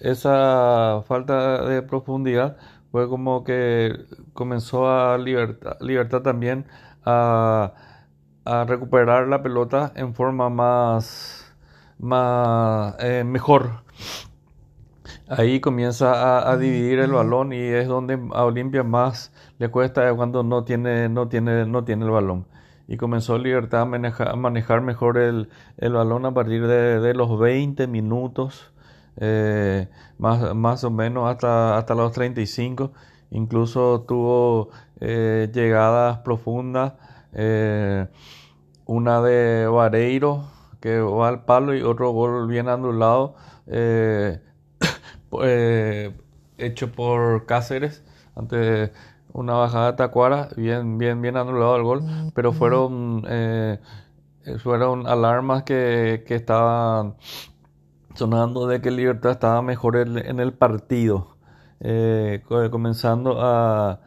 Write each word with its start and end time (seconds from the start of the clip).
esa 0.00 1.02
falta 1.06 1.64
de 1.66 1.82
profundidad 1.82 2.56
fue 2.96 3.08
como 3.08 3.44
que 3.44 4.06
comenzó 4.32 4.88
a 4.88 5.18
Libertad, 5.18 5.76
Libertad 5.80 6.22
también 6.22 6.66
a, 7.04 7.72
recuperar 8.66 9.28
la 9.28 9.42
pelota 9.42 9.92
en 9.96 10.14
forma 10.14 10.48
más, 10.48 11.54
más 11.98 12.94
eh, 13.00 13.24
mejor. 13.24 13.82
Ahí 15.28 15.60
comienza 15.60 16.48
a, 16.50 16.56
dividir 16.56 17.00
el 17.00 17.12
balón 17.12 17.52
y 17.52 17.58
es 17.58 17.88
donde 17.88 18.18
a 18.32 18.44
Olimpia 18.44 18.84
más 18.84 19.32
le 19.58 19.68
cuesta 19.68 20.14
cuando 20.14 20.42
no 20.44 20.64
tiene, 20.64 21.08
no 21.08 21.28
tiene, 21.28 21.66
no 21.66 21.84
tiene 21.84 22.04
el 22.04 22.10
balón. 22.12 22.46
Y 22.88 22.96
comenzó 22.96 23.36
Libertad 23.36 23.82
a 23.82 24.36
manejar, 24.36 24.80
mejor 24.80 25.18
el, 25.18 25.48
balón 25.80 26.24
a 26.24 26.32
partir 26.32 26.66
de, 26.66 27.00
de 27.00 27.14
los 27.14 27.38
20 27.38 27.88
minutos 27.88 28.72
eh, 29.18 29.88
más, 30.18 30.54
más 30.54 30.84
o 30.84 30.90
menos 30.90 31.28
hasta, 31.30 31.78
hasta 31.78 31.94
los 31.94 32.12
35. 32.12 32.92
Incluso 33.30 34.04
tuvo 34.06 34.70
eh, 35.00 35.50
llegadas 35.52 36.18
profundas. 36.18 36.94
Eh, 37.32 38.06
una 38.86 39.20
de 39.20 39.66
Vareiro 39.66 40.44
que 40.80 41.00
va 41.00 41.28
al 41.28 41.44
palo 41.44 41.74
y 41.74 41.82
otro 41.82 42.10
gol 42.12 42.46
bien 42.46 42.68
anulado 42.68 43.34
hecho 46.58 46.92
por 46.92 47.46
Cáceres 47.46 48.04
ante 48.36 48.92
una 49.32 49.54
bajada 49.54 49.90
de 49.90 49.96
Tacuara 49.98 50.50
bien 50.56 50.98
bien 50.98 51.20
bien 51.20 51.36
anulado 51.36 51.76
el 51.76 51.82
gol 51.82 52.04
pero 52.34 52.52
fueron 52.52 53.26
fueron 54.62 55.08
alarmas 55.08 55.64
que, 55.64 56.24
que 56.26 56.36
estaban 56.36 57.16
sonando 58.16 58.66
de 58.66 58.80
que 58.80 58.90
Libertad 58.90 59.32
estaba 59.32 59.62
mejor 59.62 59.96
en, 59.96 60.40
el 60.40 60.52
partido, 60.52 61.36
eh, 61.80 62.42
comenzando 62.70 63.36
a, 63.38 64.00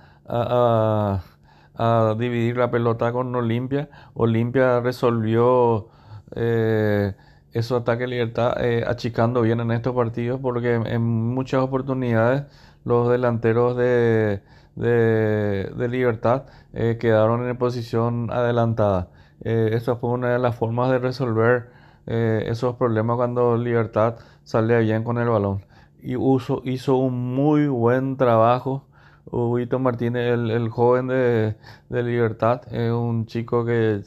dividir 2.17 2.57
la 2.57 2.71
pelota 2.71 3.11
con 3.11 3.33
Olimpia. 3.35 3.89
Olimpia 4.13 4.81
resolvió 4.81 5.87
eh, 6.35 7.15
esos 7.53 7.81
ataques 7.81 8.09
Libertad 8.09 8.53
eh, 8.63 8.83
achicando 8.85 9.41
bien 9.41 9.59
en 9.61 9.71
estos 9.71 9.95
partidos 9.95 10.39
porque 10.41 10.73
en 10.73 11.01
muchas 11.01 11.61
oportunidades 11.61 12.43
los 12.83 13.09
delanteros 13.09 13.77
de, 13.77 14.41
de, 14.75 15.71
de 15.75 15.87
Libertad 15.87 16.43
quedaron 16.73 17.47
en 17.47 17.57
posición 17.57 18.29
adelantada. 18.31 19.09
esa 19.41 19.95
fue 19.95 20.11
una 20.11 20.29
de 20.31 20.39
las 20.39 20.55
formas 20.55 20.91
de 20.91 20.99
resolver 20.99 21.78
eh, 22.11 22.45
esos 22.47 22.75
problemas 22.75 23.17
cuando 23.17 23.55
Libertad 23.55 24.15
sale 24.43 24.79
bien 24.81 25.03
con 25.03 25.19
el 25.19 25.29
balón. 25.29 25.63
Y 26.01 26.15
uso, 26.15 26.61
hizo 26.65 26.95
un 26.97 27.35
muy 27.35 27.67
buen 27.67 28.17
trabajo. 28.17 28.87
Huguito 29.31 29.77
Martínez, 29.77 30.33
el, 30.33 30.69
joven 30.69 31.07
de, 31.07 31.55
Libertad, 31.89 32.61
es 32.73 32.91
un 32.91 33.27
chico 33.27 33.63
que 33.63 34.01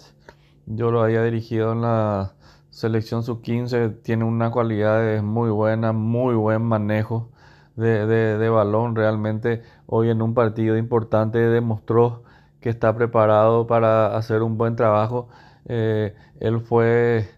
yo 0.67 0.91
lo 0.91 1.03
había 1.03 1.23
dirigido 1.23 1.73
en 1.73 1.83
la 1.83 2.33
selección 2.71 3.23
sub-15, 3.23 4.03
tiene 4.03 4.25
una 4.25 4.51
cualidad 4.51 5.23
muy 5.23 5.51
buena, 5.51 5.93
muy 5.93 6.35
buen 6.35 6.63
manejo 6.63 7.31
de, 7.77 8.07
de, 8.07 8.49
balón. 8.49 8.97
Realmente 8.97 9.63
hoy 9.87 10.11
en 10.11 10.23
un 10.23 10.35
partido 10.35 10.77
importante 10.77 11.39
demostró 11.39 12.25
que 12.61 12.71
está 12.71 12.95
preparado 12.97 13.69
para 13.69 14.17
hacer 14.17 14.43
un 14.43 14.59
buen 14.59 14.75
trabajo. 14.77 15.29
Eh, 15.67 16.17
él 16.41 16.61
fue 16.61 17.29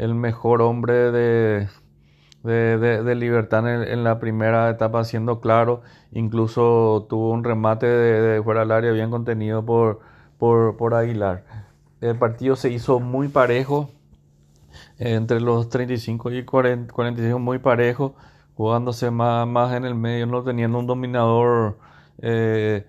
el 0.00 0.14
mejor 0.14 0.62
hombre 0.62 1.12
de, 1.12 1.68
de, 2.42 3.14
libertad 3.14 3.68
en, 3.68 4.02
la 4.02 4.18
primera 4.18 4.70
etapa, 4.70 5.04
siendo 5.04 5.40
claro. 5.40 5.82
Incluso 6.10 7.06
tuvo 7.10 7.30
un 7.32 7.44
remate 7.44 7.86
de, 7.86 8.42
fuera 8.42 8.60
del 8.60 8.72
área 8.72 8.92
bien 8.92 9.10
contenido 9.10 9.62
por, 9.66 10.00
por, 10.38 10.94
Aguilar. 10.94 11.44
El 12.00 12.16
partido 12.16 12.56
se 12.56 12.70
hizo 12.70 12.98
muy 12.98 13.28
parejo, 13.28 13.90
entre 14.98 15.38
los 15.38 15.68
35 15.68 16.30
y 16.32 16.44
40, 16.46 16.94
45 16.94 17.38
muy 17.38 17.58
parejo, 17.58 18.14
jugándose 18.54 19.10
más, 19.10 19.46
más 19.46 19.74
en 19.74 19.84
el 19.84 19.94
medio, 19.94 20.24
no 20.24 20.42
teniendo 20.42 20.78
un 20.78 20.86
dominador, 20.86 21.76
eh, 22.22 22.86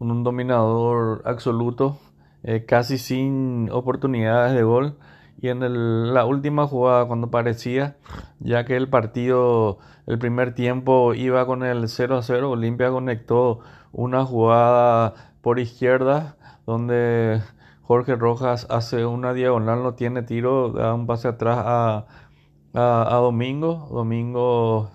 un 0.00 0.24
dominador 0.24 1.22
absoluto, 1.24 2.00
eh, 2.42 2.64
casi 2.66 2.98
sin 2.98 3.70
oportunidades 3.70 4.54
de 4.54 4.64
gol 4.64 4.96
y 5.40 5.48
en 5.48 6.14
la 6.14 6.24
última 6.24 6.66
jugada 6.66 7.06
cuando 7.06 7.30
parecía 7.30 7.96
ya 8.40 8.64
que 8.64 8.76
el 8.76 8.88
partido 8.88 9.78
el 10.06 10.18
primer 10.18 10.54
tiempo 10.54 11.14
iba 11.14 11.46
con 11.46 11.62
el 11.62 11.88
0 11.88 12.18
a 12.18 12.22
0 12.22 12.50
Olimpia 12.50 12.90
conectó 12.90 13.60
una 13.92 14.24
jugada 14.24 15.14
por 15.40 15.58
izquierda 15.58 16.36
donde 16.66 17.40
Jorge 17.88 18.16
Rojas 18.16 18.66
hace 18.68 19.06
una 19.06 19.32
diagonal 19.32 19.82
no 19.82 19.94
tiene 19.94 20.22
tiro 20.22 20.72
da 20.72 20.92
un 20.92 21.06
pase 21.06 21.26
atrás 21.26 21.56
a, 21.64 22.04
a, 22.74 23.14
Domingo. 23.16 23.88
Domingo 23.90 24.90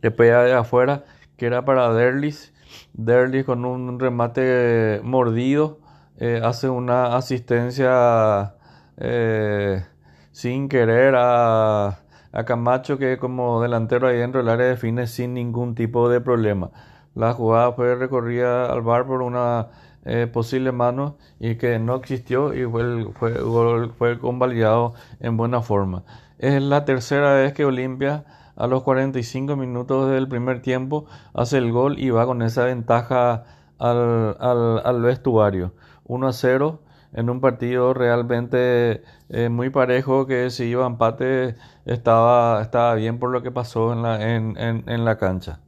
le 0.00 0.12
pega 0.12 0.44
de 0.44 0.52
afuera 0.52 1.04
que 1.36 1.46
era 1.46 1.64
para 1.64 1.92
Derlis. 1.92 2.54
Derlis 2.92 3.44
con 3.44 3.64
un 3.64 3.98
remate 3.98 5.00
mordido 5.02 5.80
eh, 6.18 6.40
hace 6.44 6.68
una 6.68 7.16
asistencia 7.16 8.54
eh, 9.04 9.84
sin 10.30 10.68
querer 10.68 11.14
a, 11.16 11.98
Camacho 12.46 12.98
que 12.98 13.18
como 13.18 13.60
delantero 13.60 14.06
ahí 14.06 14.16
dentro 14.16 14.40
del 14.40 14.48
área 14.48 14.66
define 14.66 15.06
sin 15.06 15.34
ningún 15.34 15.74
tipo 15.74 16.08
de 16.08 16.20
problema. 16.20 16.70
La 17.14 17.34
jugada 17.34 17.72
fue 17.72 17.94
recorrida 17.96 18.72
al 18.72 18.80
bar 18.80 19.06
por 19.06 19.22
una 19.22 19.68
eh, 20.04 20.28
posible 20.32 20.72
mano 20.72 21.16
y 21.40 21.56
que 21.56 21.78
no 21.78 21.96
existió 21.96 22.54
y 22.54 22.64
fue, 22.64 23.06
fue, 23.14 23.88
fue 23.98 24.18
convalidado 24.18 24.94
en 25.20 25.36
buena 25.36 25.60
forma. 25.62 26.04
Es 26.38 26.62
la 26.62 26.84
tercera 26.84 27.34
vez 27.34 27.52
que 27.52 27.64
Olimpia 27.64 28.24
a 28.56 28.66
los 28.66 28.82
45 28.82 29.56
minutos 29.56 30.10
del 30.10 30.28
primer 30.28 30.62
tiempo 30.62 31.06
hace 31.34 31.58
el 31.58 31.72
gol 31.72 31.98
y 31.98 32.10
va 32.10 32.24
con 32.24 32.40
esa 32.42 32.64
ventaja 32.64 33.44
al, 33.78 34.36
al, 34.40 35.02
vestuario. 35.02 35.72
1 36.04 36.28
a 36.28 36.32
0 36.32 36.80
en 37.12 37.30
un 37.30 37.40
partido 37.40 37.94
realmente 37.94 39.02
eh, 39.28 39.48
muy 39.48 39.70
parejo 39.70 40.26
que 40.26 40.50
si 40.50 40.64
iba 40.64 40.84
a 40.84 40.88
empate 40.88 41.56
estaba, 41.84 42.62
estaba 42.62 42.94
bien 42.94 43.18
por 43.18 43.30
lo 43.30 43.42
que 43.42 43.50
pasó 43.50 43.92
en 43.92 44.02
la, 44.02 44.36
en, 44.36 44.56
en 44.58 45.04
la 45.04 45.18
cancha. 45.18 45.60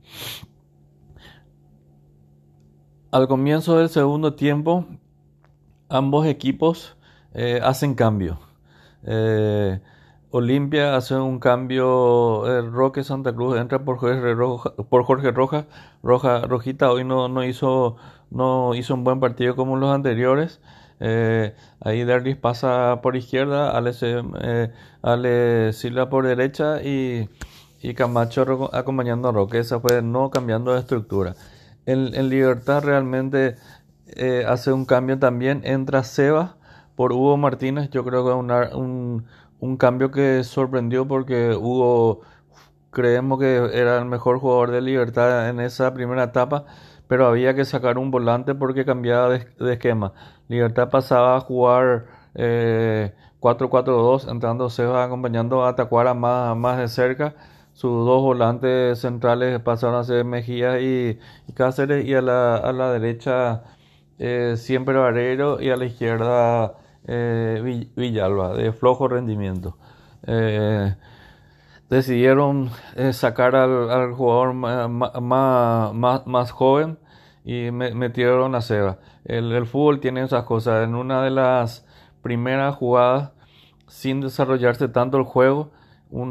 Al 3.10 3.28
comienzo 3.28 3.78
del 3.78 3.90
segundo 3.90 4.34
tiempo, 4.34 4.86
ambos 5.88 6.26
equipos 6.26 6.96
eh, 7.32 7.60
hacen 7.62 7.94
cambio. 7.94 8.38
Eh, 9.04 9.80
Olimpia 10.30 10.96
hace 10.96 11.14
un 11.14 11.38
cambio, 11.38 12.44
eh, 12.46 12.62
Roque 12.62 13.04
Santa 13.04 13.32
Cruz 13.32 13.56
entra 13.56 13.84
por 13.84 13.98
Jorge 13.98 14.34
Roja, 14.34 14.74
por 14.74 15.04
Jorge 15.04 15.30
Roja 15.30 16.40
Rojita 16.40 16.90
hoy 16.90 17.04
no, 17.04 17.28
no, 17.28 17.44
hizo, 17.44 17.96
no 18.30 18.74
hizo 18.74 18.94
un 18.94 19.04
buen 19.04 19.20
partido 19.20 19.54
como 19.54 19.76
los 19.76 19.94
anteriores. 19.94 20.60
Ahí 21.80 22.04
Derlis 22.04 22.36
pasa 22.36 23.00
por 23.02 23.16
izquierda, 23.16 23.70
Ale, 23.70 23.92
Ale 25.02 25.72
Silva 25.72 26.08
por 26.08 26.26
derecha 26.26 26.82
y, 26.82 27.28
Camacho 27.96 28.70
acompañando 28.72 29.28
a 29.28 29.32
Roque. 29.32 29.58
Esa 29.58 29.78
fue 29.80 30.00
no 30.00 30.30
cambiando 30.30 30.72
de 30.72 30.80
estructura 30.80 31.34
en, 31.86 32.28
Libertad 32.28 32.82
realmente 32.82 33.56
eh, 34.06 34.44
hace 34.46 34.72
un 34.72 34.84
cambio 34.84 35.18
también. 35.18 35.62
Entra 35.64 36.04
Seba 36.04 36.56
por 36.96 37.12
Hugo 37.12 37.36
Martínez. 37.36 37.90
Yo 37.90 38.04
creo 38.04 38.24
que 38.24 38.30
es 38.68 38.74
un, 38.74 39.26
un 39.60 39.76
cambio 39.76 40.10
que 40.10 40.44
sorprendió 40.44 41.06
porque 41.06 41.54
Hugo 41.54 42.20
creemos 42.90 43.40
que 43.40 43.56
era 43.72 43.98
el 43.98 44.04
mejor 44.06 44.38
jugador 44.38 44.70
de 44.70 44.80
Libertad 44.80 45.48
en 45.48 45.60
esa 45.60 45.92
primera 45.94 46.24
etapa, 46.24 46.64
pero 47.08 47.26
había 47.26 47.54
que 47.54 47.64
sacar 47.64 47.98
un 47.98 48.10
volante 48.10 48.54
porque 48.54 48.84
cambiaba 48.84 49.30
de, 49.30 49.72
esquema. 49.72 50.12
Libertad 50.48 50.90
pasaba 50.90 51.36
a 51.36 51.40
jugar 51.40 52.06
eh, 52.34 53.14
4-4-2, 53.40 54.30
entrando 54.30 54.70
Seba 54.70 55.04
acompañando 55.04 55.64
a 55.64 55.76
Tacuara 55.76 56.14
más, 56.14 56.56
más 56.56 56.78
de 56.78 56.88
cerca 56.88 57.34
sus 57.74 58.06
dos 58.06 58.22
volantes 58.22 59.00
centrales 59.00 59.60
pasaron 59.60 59.96
a 59.96 60.04
ser 60.04 60.24
Mejía 60.24 60.80
y, 60.80 61.18
Cáceres 61.54 62.06
y 62.06 62.14
a 62.14 62.22
la, 62.22 62.56
a 62.56 62.72
la 62.72 62.92
derecha 62.92 63.64
eh, 64.18 64.54
siempre 64.56 64.96
Barrero 64.96 65.60
y 65.60 65.70
a 65.70 65.76
la 65.76 65.84
izquierda 65.86 66.74
eh, 67.06 67.90
Villalba 67.96 68.54
de 68.54 68.72
flojo 68.72 69.08
rendimiento. 69.08 69.76
Eh, 70.26 70.94
decidieron 71.90 72.70
sacar 73.12 73.54
al, 73.56 74.12
jugador 74.12 74.54
más, 74.54 76.24
más, 76.26 76.50
joven 76.50 76.98
y 77.44 77.70
metieron 77.70 78.54
a 78.54 78.60
Seba. 78.60 78.98
El, 79.24 79.66
fútbol 79.66 80.00
tiene 80.00 80.22
esas 80.22 80.44
cosas. 80.44 80.84
En 80.84 80.94
una 80.94 81.22
de 81.22 81.30
las 81.30 81.86
primeras 82.22 82.74
jugadas, 82.76 83.32
sin 83.86 84.20
desarrollarse 84.20 84.88
tanto 84.88 85.18
el 85.18 85.24
juego, 85.24 85.70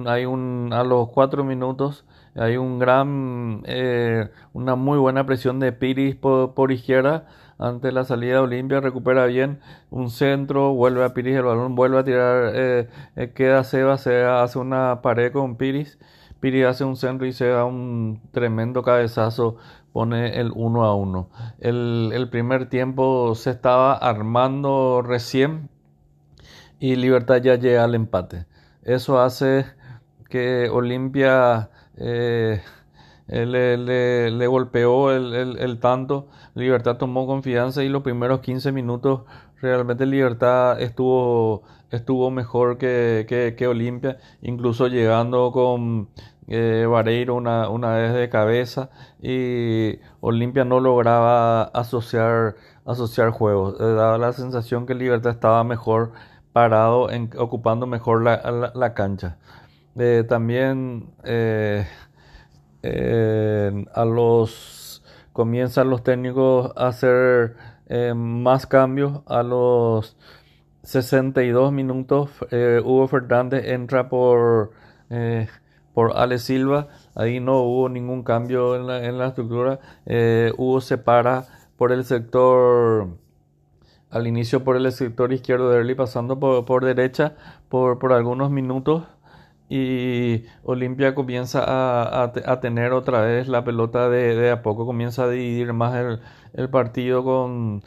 hay 0.05 0.25
un, 0.25 0.71
a 0.73 0.83
los 0.83 1.09
cuatro 1.09 1.44
minutos 1.44 2.05
hay 2.35 2.57
un 2.57 2.79
gran, 2.79 3.61
eh, 3.65 4.29
una 4.53 4.75
muy 4.75 4.97
buena 4.97 5.25
presión 5.25 5.59
de 5.59 5.71
Piris 5.71 6.15
por, 6.15 6.71
izquierda 6.71 7.27
ante 7.57 7.91
la 7.91 8.03
salida 8.03 8.41
Olimpia, 8.41 8.79
recupera 8.79 9.25
bien 9.25 9.59
un 9.89 10.09
centro, 10.09 10.73
vuelve 10.73 11.03
a 11.03 11.13
Piris, 11.13 11.35
el 11.35 11.44
balón 11.44 11.75
vuelve 11.75 12.00
a 12.00 12.03
tirar, 12.03 12.51
eh, 12.55 12.89
eh, 13.15 13.31
queda 13.33 13.63
Seba, 13.63 13.97
se 13.97 14.23
hace 14.23 14.59
una 14.59 15.01
pared 15.01 15.31
con 15.31 15.57
Piris, 15.57 16.00
Piris 16.39 16.65
hace 16.65 16.83
un 16.83 16.95
centro 16.95 17.25
y 17.25 17.33
se 17.33 17.47
da 17.47 17.65
un 17.65 18.21
tremendo 18.31 18.83
cabezazo, 18.83 19.57
pone 19.94 20.39
el 20.39 20.51
1 20.53 20.83
a 20.83 20.95
1. 20.95 21.29
El, 21.59 22.11
el 22.13 22.29
primer 22.29 22.67
tiempo 22.67 23.33
se 23.35 23.51
estaba 23.51 23.94
armando 23.94 25.01
recién 25.01 25.69
y 26.79 26.97
Libertad 26.97 27.41
ya 27.41 27.55
llega 27.55 27.85
al 27.85 27.95
empate. 27.95 28.45
Eso 28.81 29.21
hace 29.21 29.65
que 30.29 30.67
Olimpia 30.69 31.69
eh, 31.95 32.61
le, 33.28 34.48
golpeó 34.48 35.12
el, 35.12 35.80
tanto. 35.80 36.28
Libertad 36.56 36.98
tomó 36.98 37.25
confianza 37.25 37.84
y 37.84 37.90
los 37.90 38.04
primeros 38.04 38.42
15 38.42 38.72
minutos 38.72 39.22
realmente 39.62 40.06
Libertad 40.06 40.80
estuvo, 40.81 41.64
estuvo 41.90 42.30
mejor 42.31 42.78
que, 42.78 43.25
que, 43.58 43.68
Olimpia, 43.68 44.18
incluso 44.42 44.88
llegando 44.88 45.52
con 45.52 46.10
eh, 46.48 46.86
Vareiro 46.90 47.36
una, 47.36 47.70
una 47.70 47.96
vez 47.96 48.14
de 48.14 48.28
cabeza 48.30 48.90
y 49.22 50.00
Olimpia 50.20 50.66
no 50.66 50.81
lograba 50.81 51.64
asociar, 51.64 52.56
asociar 52.86 53.30
juegos. 53.31 53.75
Eh, 53.80 53.84
daba 53.84 54.18
la 54.18 54.34
sensación 54.34 54.86
que 54.86 54.96
Libertad 54.96 55.31
estaba 55.31 55.64
mejor 55.64 56.12
parado, 56.52 57.10
en, 57.10 57.30
ocupando 57.38 57.88
mejor 57.88 58.22
la, 58.24 58.72
la, 58.75 58.94
cancha. 58.94 59.38
Eh, 59.96 60.25
también 60.28 61.10
eh, 62.83 63.85
a 63.94 64.06
los 64.06 65.03
comienzan 65.33 65.89
los 65.89 66.03
técnicos 66.03 66.71
a 66.75 66.88
hacer 66.88 67.56
eh, 67.88 68.13
más 68.15 68.68
cambios. 68.68 69.21
A 69.25 69.44
los 69.44 70.15
62 70.83 71.71
minutos 71.71 72.30
Hugo 72.51 73.07
Fernández 73.07 73.65
entra 73.65 74.09
por 74.09 74.71
por 75.94 76.18
Ale 76.18 76.39
Silva. 76.39 76.88
Ahí 77.15 77.39
no 77.39 77.62
hubo 77.62 77.89
ningún 77.89 78.24
cambio 78.24 78.75
en 78.75 78.88
la, 78.88 79.06
en 79.06 79.18
la 79.18 79.27
estructura. 79.27 79.79
Hugo 80.57 80.81
se 80.81 80.97
para 80.97 81.45
por 81.77 81.91
el 81.91 82.03
sector 82.03 83.09
al 84.13 84.27
inicio 84.27 84.63
por 84.63 84.77
el 84.77 84.91
sector 84.91 85.33
izquierdo 85.33 85.71
de 85.71 85.77
Early, 85.77 85.95
pasando 85.95 86.39
por, 86.39 86.86
derecha 86.86 87.36
por, 87.68 87.97
por, 87.97 88.13
algunos 88.13 88.51
minutos 88.51 89.06
y 89.75 90.46
Olimpia 90.62 91.16
comienza 91.16 91.64
a, 91.66 92.60
tener 92.62 92.94
otra 92.94 93.22
vez 93.22 93.48
la 93.48 93.64
pelota 93.64 94.08
de, 94.08 94.52
a 94.52 94.62
poco, 94.62 94.86
comienza 94.86 95.24
a 95.24 95.30
dividir 95.30 95.74
más 95.74 95.96
el, 96.54 96.70
partido 96.70 97.24
con, 97.24 97.81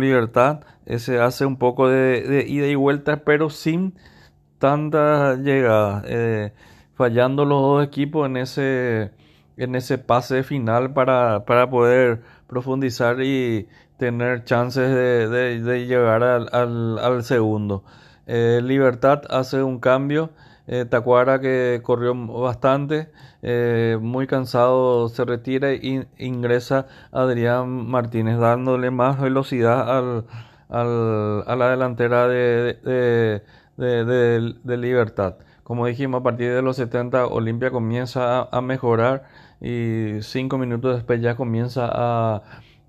libertad, 0.00 0.60
se 0.96 1.20
hace 1.20 1.44
un 1.44 1.58
poco 1.58 1.88
de, 1.90 2.46
ida 2.48 2.68
y 2.68 2.74
vuelta, 2.74 3.18
pero 3.18 3.50
sin 3.50 3.96
tanta 4.58 5.36
llegada, 5.36 6.02
eh, 6.06 6.54
fallando 6.94 7.44
los 7.44 7.60
dos 7.60 7.84
equipos 7.84 8.26
en 8.26 8.38
ese, 8.38 9.12
en 9.58 9.74
ese 9.74 9.98
pase 9.98 10.42
final 10.42 10.94
para, 10.94 11.44
poder 11.44 12.22
profundizar 12.46 13.20
y, 13.20 13.68
tener 13.98 14.44
chances 14.44 14.88
de, 14.88 15.86
llegar 15.86 16.22
al, 16.22 16.48
al, 16.52 16.98
al 16.98 17.24
segundo. 17.24 17.84
Eh, 18.26 18.60
Libertad 18.62 19.22
hace 19.28 19.62
un 19.62 19.80
cambio. 19.80 20.30
Eh, 20.70 20.84
Tacuara 20.84 21.40
que 21.40 21.80
corrió 21.82 22.14
bastante, 22.14 23.08
eh, 23.40 23.96
muy 24.02 24.26
cansado, 24.26 25.08
se 25.08 25.24
retira 25.24 25.70
e 25.72 26.06
ingresa 26.18 26.86
Adrián 27.10 27.88
Martínez, 27.88 28.38
dándole 28.38 28.90
más 28.90 29.18
velocidad 29.18 29.96
al, 29.96 30.26
al, 30.68 31.44
a 31.46 31.56
la 31.56 31.70
delantera 31.70 32.28
de, 32.28 32.78
de, 33.78 34.52
de, 34.62 34.76
Libertad. 34.76 35.36
Como 35.64 35.86
dijimos, 35.86 36.20
a 36.20 36.22
partir 36.24 36.52
de 36.52 36.60
los 36.60 36.76
70 36.76 37.26
Olimpia 37.28 37.70
comienza 37.70 38.42
a 38.42 38.60
mejorar 38.60 39.24
y 39.62 40.20
cinco 40.20 40.58
minutos 40.58 40.96
después 40.96 41.20
ya 41.22 41.34
comienza 41.34 41.88
a 41.90 42.42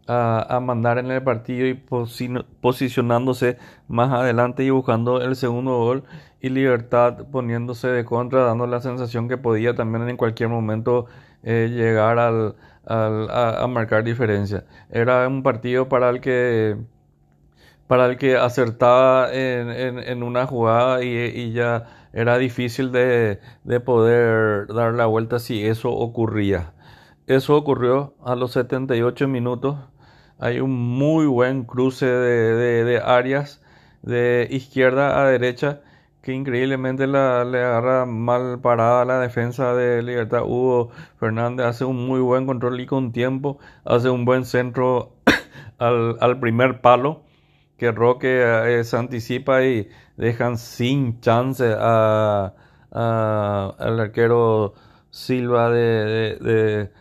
a, 0.10 0.60
mandar 0.60 0.98
en 0.98 1.12
el 1.12 1.22
partido 1.22 1.68
y 1.68 1.76
posicionándose 1.76 3.58
más 3.88 4.12
adelante 4.12 4.64
y 4.64 4.72
buscando 4.72 5.22
el 5.22 5.36
segundo 5.36 5.78
gol 5.78 6.04
y 6.42 6.50
Libertad 6.50 7.28
poniéndose 7.32 7.88
de 7.88 8.06
contra, 8.06 8.44
dando 8.44 8.68
la 8.68 8.82
sensación 8.82 9.28
que 9.28 9.38
podía 9.38 9.76
también 9.76 10.10
en 10.10 10.18
cualquier 10.18 10.50
momento 10.50 11.08
eh, 11.44 11.70
llegar 11.72 12.20
al, 12.20 12.56
a, 12.86 13.66
marcar 13.70 14.04
diferencia. 14.04 14.66
Era 14.90 15.28
un 15.28 15.44
partido 15.44 15.90
para 15.90 16.10
el 16.10 16.22
que 16.22 16.78
para 17.88 18.06
el 18.06 18.18
que 18.18 18.38
acertaba 18.38 19.34
en, 19.34 19.98
en, 19.98 20.22
una 20.22 20.46
jugada 20.46 21.04
y, 21.04 21.08
y, 21.10 21.54
ya 21.54 21.86
era 22.14 22.38
difícil 22.38 22.92
de, 22.92 23.40
de 23.64 23.80
poder 23.80 24.68
dar 24.68 24.94
la 24.94 25.08
vuelta 25.08 25.40
si 25.40 25.66
eso 25.66 25.90
ocurría. 25.90 26.74
Eso 27.26 27.56
ocurrió 27.56 28.14
a 28.24 28.36
los 28.36 28.52
78 28.52 29.28
minutos 29.28 29.78
hay 30.40 30.62
un 30.62 30.72
muy 30.72 31.26
buen 31.28 31.66
cruce 31.66 32.06
de, 32.06 32.86
de, 32.86 32.98
áreas 33.00 33.62
de 34.02 34.48
izquierda 34.50 35.22
a 35.22 35.26
derecha 35.28 35.82
que 36.30 36.36
increíblemente 36.36 37.08
le 37.08 37.18
agarra 37.18 38.06
mal 38.06 38.60
parada 38.62 39.04
la 39.04 39.20
defensa 39.20 39.74
de 39.74 40.04
Libertad. 40.04 40.44
Hugo 40.44 40.92
Fernández 41.20 41.66
hace 41.66 41.86
un 41.86 42.06
muy 42.06 42.20
buen 42.20 42.46
control 42.46 42.80
y 42.80 42.86
con 42.86 43.12
tiempo 43.12 43.58
hace 43.84 44.12
un 44.12 44.26
buen 44.26 44.46
centro 44.46 45.14
al, 45.80 46.40
primer 46.40 46.82
palo, 46.82 47.24
que 47.78 47.92
Roque 47.92 48.44
eh, 48.44 48.84
se 48.84 48.96
anticipa 48.96 49.64
y 49.64 49.90
dejan 50.18 50.60
sin 50.60 51.20
chance 51.20 51.66
a, 51.76 52.54
al 52.92 54.00
arquero 54.00 54.76
Silva 55.10 55.72
de, 55.72 56.92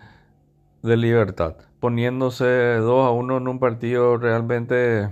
de, 0.82 0.96
Libertad, 0.96 1.56
poniéndose 1.80 2.76
2 2.76 3.06
a 3.06 3.10
1 3.10 3.36
en 3.36 3.48
un 3.48 3.58
partido 3.58 4.16
realmente 4.16 5.10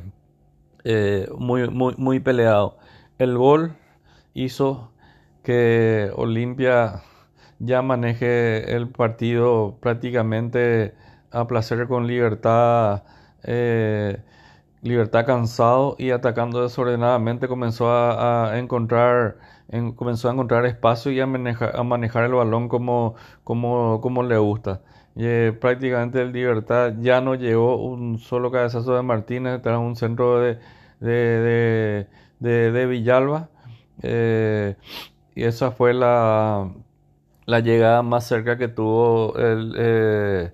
eh, 0.85 1.29
muy, 1.37 1.69
muy, 1.69 1.95
muy 1.99 2.19
peleado. 2.19 2.79
El 3.19 3.37
gol 3.37 3.77
hizo 4.37 4.93
que 5.43 6.11
Olimpia 6.17 7.03
ya 7.59 7.83
maneje 7.83 8.77
el 8.77 8.89
partido 8.89 9.79
prácticamente 9.81 10.95
a 11.31 11.47
placer 11.47 11.87
con 11.89 12.07
libertad, 12.07 13.05
eh, 13.45 14.23
libertad 14.83 15.27
cansado 15.27 15.97
y 15.99 16.11
atacando 16.11 16.63
desordenadamente 16.63 17.49
comenzó 17.49 17.91
a, 17.91 18.59
encontrar 18.59 19.39
comenzó 19.97 20.29
a 20.29 20.33
encontrar 20.33 20.65
espacio 20.67 21.11
y 21.13 21.21
a 21.21 21.27
manejar, 21.27 22.25
el 22.25 22.33
balón 22.33 22.69
como, 22.69 23.15
como, 23.45 24.01
como 24.01 24.23
le 24.23 24.39
gusta. 24.39 24.83
Eh, 25.17 25.57
prácticamente 25.61 26.21
el 26.21 26.33
Libertad 26.33 26.95
ya 27.01 27.21
no 27.23 27.35
llegó 27.35 27.77
un 27.83 28.19
solo 28.19 28.51
cabezazo 28.51 28.95
de 28.95 29.03
Martínez 29.03 29.63
tras 29.63 29.79
un 29.79 29.97
centro 29.97 30.41
de, 30.41 30.59
de, 31.01 32.07
de, 32.39 32.87
Villalba. 32.87 33.49
Eh, 34.03 34.77
y 35.35 35.45
esa 35.45 35.71
fue 35.71 35.95
la, 35.95 36.71
la 37.47 37.61
llegada 37.61 38.03
más 38.03 38.27
cerca 38.27 38.59
que 38.59 38.69
tuvo 38.69 39.37
el, 39.39 39.75
eh, 39.79 40.53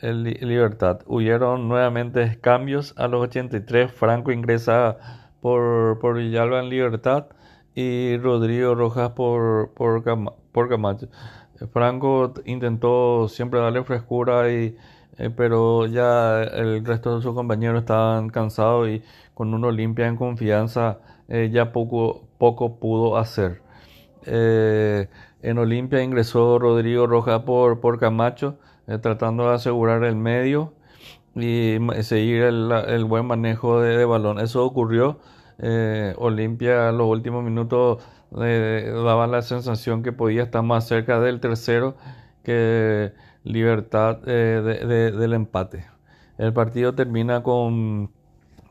el 0.00 0.24
Libertad. 0.24 1.00
Huyeron 1.06 1.68
nuevamente 1.68 2.38
cambios 2.40 2.94
a 2.96 3.08
los 3.08 3.22
83. 3.22 3.92
Franco 3.92 4.32
ingresa 4.32 4.98
por, 5.40 5.98
por 6.00 6.16
Villalba 6.16 6.60
en 6.60 6.68
Libertad 6.68 7.26
y 7.74 8.16
Rodrigo 8.18 8.74
Rojas 8.74 9.10
por, 9.10 9.72
por, 9.74 10.02
por 10.52 10.68
Camacho. 10.68 11.08
Franco 11.72 12.34
intentó 12.44 13.28
siempre 13.28 13.60
darle 13.60 13.84
frescura 13.84 14.50
y 14.52 14.76
eh, 15.18 15.30
pero 15.30 15.86
ya 15.86 16.42
el 16.42 16.84
resto 16.84 17.16
de 17.16 17.22
sus 17.22 17.34
compañeros 17.34 17.80
estaban 17.80 18.30
cansados 18.30 18.88
y 18.88 19.02
con 19.34 19.52
uno 19.52 19.70
limpia 19.70 20.06
en 20.06 20.16
confianza 20.16 20.98
eh, 21.28 21.50
ya 21.52 21.72
poco, 21.72 22.22
poco 22.38 22.76
pudo 22.76 23.16
hacer. 23.18 23.62
Eh, 24.26 25.08
en 25.42 25.58
Olimpia 25.58 26.02
ingresó 26.02 26.58
Rodrigo 26.58 27.06
Rojas 27.06 27.42
por, 27.42 27.80
por 27.80 27.98
Camacho, 27.98 28.58
tratando 29.00 29.48
de 29.48 29.54
asegurar 29.54 30.04
el 30.04 30.16
medio 30.16 30.72
y 31.34 31.78
seguir 32.02 32.42
el, 32.42 33.04
buen 33.04 33.26
manejo 33.26 33.80
de, 33.80 34.04
balón. 34.04 34.38
Eso 34.38 34.64
ocurrió. 34.64 35.18
Olimpia 36.16 36.88
en 36.90 36.98
los 36.98 37.06
últimos 37.06 37.44
minutos 37.44 38.02
daba 38.30 39.26
la 39.26 39.42
sensación 39.42 40.02
que 40.02 40.12
podía 40.12 40.44
estar 40.44 40.62
más 40.62 40.86
cerca 40.86 41.20
del 41.20 41.40
tercero 41.40 41.96
que 42.44 43.12
Libertad 43.44 44.18
del 44.18 45.32
empate. 45.32 45.86
El 46.38 46.52
partido 46.52 46.94
termina 46.94 47.42
con, 47.42 48.10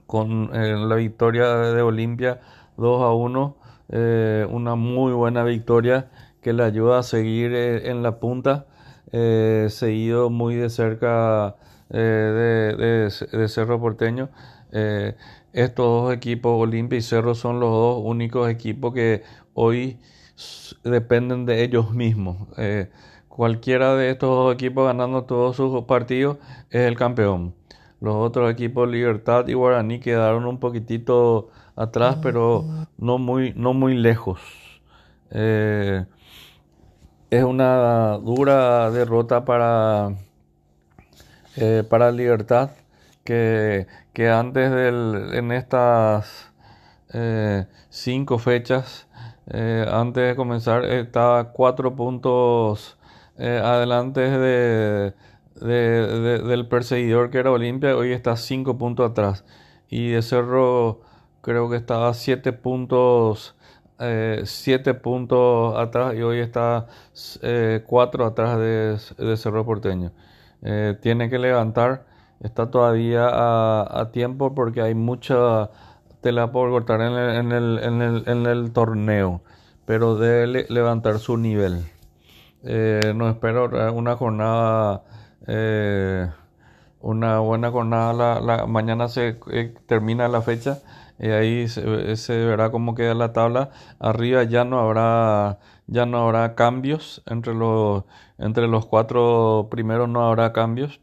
con 0.07 0.49
la 0.51 0.95
victoria 0.95 1.55
de 1.57 1.81
Olimpia 1.81 2.41
2 2.77 3.03
a 3.03 3.13
1 3.13 3.61
eh, 3.93 4.47
una 4.49 4.75
muy 4.75 5.11
buena 5.11 5.43
victoria 5.43 6.09
que 6.41 6.53
le 6.53 6.63
ayuda 6.63 6.99
a 6.99 7.03
seguir 7.03 7.53
eh, 7.53 7.89
en 7.89 8.03
la 8.03 8.19
punta, 8.19 8.65
eh, 9.11 9.67
seguido 9.69 10.29
muy 10.29 10.55
de 10.55 10.69
cerca 10.69 11.57
de, 11.89 13.09
Cerro 13.49 13.81
Porteño. 13.81 14.29
estos 15.51 15.85
dos 15.85 16.13
equipos, 16.13 16.53
Olimpia 16.61 16.97
y 16.99 17.01
Cerro, 17.01 17.35
son 17.35 17.59
los 17.59 17.69
dos 17.69 18.01
únicos 18.05 18.49
equipos 18.49 18.93
que 18.93 19.23
hoy 19.53 19.99
dependen 20.85 21.45
de 21.45 21.63
ellos 21.63 21.93
mismos. 21.93 22.37
Cualquiera 23.31 23.95
de 23.95 24.11
estos 24.11 24.29
dos 24.29 24.53
equipos 24.53 24.85
ganando 24.85 25.23
todos 25.23 25.55
sus 25.55 25.85
partidos 25.85 26.37
es 26.69 26.81
el 26.81 26.97
campeón. 26.97 27.55
Los 28.01 28.15
otros 28.15 28.51
equipos, 28.51 28.89
Libertad 28.89 29.47
y 29.47 29.53
Guaraní, 29.53 29.99
quedaron 29.99 30.45
un 30.45 30.59
poquitito 30.59 31.49
atrás, 31.75 32.17
pero 32.21 32.65
no 32.97 33.17
muy, 33.17 33.53
no 33.55 33.73
muy 33.73 33.95
lejos. 33.95 34.41
Eh, 35.31 36.05
es 37.29 37.43
una 37.43 38.17
dura 38.17 38.91
derrota 38.91 39.45
para, 39.45 40.15
eh, 41.55 41.83
para 41.89 42.11
Libertad, 42.11 42.71
que, 43.23 43.87
que 44.13 44.29
antes 44.29 44.71
del, 44.71 45.29
en 45.33 45.51
estas 45.51 46.51
eh, 47.13 47.65
cinco 47.89 48.39
fechas, 48.39 49.07
antes 49.47 50.29
de 50.29 50.35
comenzar, 50.35 50.85
estaba 50.85 51.51
cuatro 51.51 51.95
puntos 51.95 52.97
adelante 53.37 54.21
de, 54.21 55.13
del 55.55 56.67
perseguidor 56.67 57.29
que 57.29 57.39
era 57.39 57.51
Olimpia, 57.51 57.95
hoy 57.95 58.11
está 58.11 58.35
cinco 58.35 58.77
puntos 58.77 59.11
atrás. 59.11 59.45
Y 59.89 60.09
de 60.11 60.21
Cerro 60.21 61.01
creo 61.41 61.69
que 61.69 61.75
estaba 61.75 62.13
siete 62.13 62.53
puntos, 62.53 63.55
eh, 63.99 64.41
siete 64.45 64.93
puntos 64.93 65.77
atrás 65.77 66.15
y 66.15 66.21
hoy 66.21 66.39
está 66.39 66.87
eh, 67.41 67.83
cuatro 67.85 68.25
atrás 68.25 68.57
de, 68.57 69.35
Cerro 69.37 69.65
Porteño. 69.65 70.11
Eh, 70.63 70.97
tiene 71.01 71.29
que 71.29 71.39
levantar, 71.39 72.05
está 72.39 72.69
todavía 72.71 73.27
a, 73.29 74.11
tiempo 74.11 74.53
porque 74.55 74.81
hay 74.81 74.95
mucha 74.95 75.69
tela 76.21 76.51
por 76.51 76.69
cortar 76.69 77.01
en 77.01 77.13
el, 77.13 77.35
en 77.35 77.51
el, 77.51 77.79
en 77.83 78.01
el, 78.01 78.23
en 78.27 78.45
el 78.45 78.71
torneo, 78.71 79.41
pero 79.85 80.15
debe 80.15 80.65
levantar 80.69 81.19
su 81.19 81.37
nivel. 81.37 81.83
No 82.63 83.29
espero 83.29 83.69
una 83.93 84.15
jornada 84.15 85.03
una 87.01 87.39
buena 87.39 87.71
jornada. 87.71 88.39
La, 88.41 88.65
mañana 88.67 89.07
se 89.09 89.33
termina 89.87 90.27
la 90.27 90.41
fecha 90.41 90.79
y 91.19 91.29
ahí 91.29 91.67
se, 91.67 92.45
verá 92.45 92.71
cómo 92.71 92.95
queda 92.95 93.13
la 93.13 93.33
tabla. 93.33 93.71
Arriba 93.99 94.43
ya 94.43 94.65
no 94.65 94.79
habrá 94.79 95.59
ya 95.87 96.05
no 96.05 96.19
habrá 96.19 96.55
cambios 96.55 97.21
entre 97.25 97.53
los 97.53 98.05
entre 98.37 98.67
los 98.67 98.85
cuatro 98.85 99.67
primeros 99.71 100.09
no 100.09 100.25
habrá 100.25 100.53
cambios. 100.53 101.01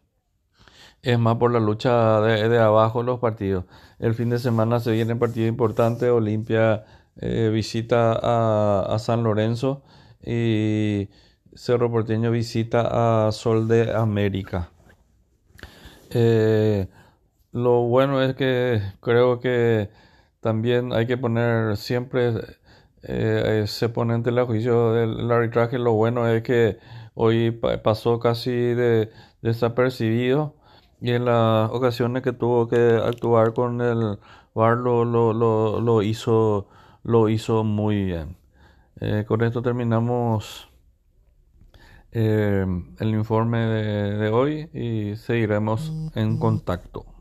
Es 1.02 1.18
más 1.18 1.36
por 1.36 1.52
la 1.52 1.60
lucha 1.60 2.20
de, 2.20 2.58
abajo 2.58 3.02
los 3.02 3.20
partidos. 3.20 3.64
El 3.98 4.14
fin 4.14 4.30
de 4.30 4.38
semana 4.38 4.80
se 4.80 4.92
viene 4.92 5.14
partido 5.16 5.46
importante. 5.46 6.10
Olimpia 6.10 6.84
eh, 7.16 7.50
visita 7.52 8.12
a, 8.20 8.94
a, 8.94 8.98
San 8.98 9.22
Lorenzo 9.22 9.84
y 10.24 11.08
Cerro 11.58 11.90
Porteño 11.90 12.30
visita 12.30 13.26
a 13.26 13.32
Sol 13.32 13.66
de 13.66 13.92
América. 13.92 14.70
Eh, 16.10 16.86
lo 17.50 17.82
bueno 17.82 18.22
es 18.22 18.36
que 18.36 18.80
creo 19.00 19.40
que 19.40 19.90
también 20.40 20.92
hay 20.92 21.08
que 21.08 21.18
poner 21.18 21.76
siempre, 21.76 22.32
eh, 23.02 23.64
se 23.66 23.88
pone 23.88 24.14
ante 24.14 24.30
el 24.30 24.40
juicio 24.44 24.92
del 24.92 25.28
arbitraje, 25.32 25.80
lo 25.80 25.94
bueno 25.94 26.28
es 26.28 26.44
que 26.44 26.78
hoy 27.14 27.50
pasó 27.50 28.20
casi 28.20 28.52
de, 28.52 29.10
desapercibido 29.42 30.54
y 31.00 31.10
en 31.10 31.24
las 31.24 31.70
ocasiones 31.72 32.22
que 32.22 32.32
tuvo 32.32 32.68
que 32.68 33.00
actuar 33.04 33.52
con 33.52 33.80
el 33.80 34.20
VAR 34.54 34.76
lo, 34.76 35.04
lo, 35.04 36.02
hizo, 36.02 36.68
lo 37.02 37.28
hizo 37.28 37.64
muy 37.64 38.04
bien. 38.04 38.36
Eh, 39.00 39.24
con 39.26 39.42
esto 39.42 39.60
terminamos 39.60 40.67
eh, 42.12 42.64
el 42.98 43.08
informe 43.10 43.58
de 43.58 44.28
hoy 44.30 44.70
y 44.72 45.16
seguiremos 45.16 45.92
en 46.14 46.38
contacto. 46.38 47.17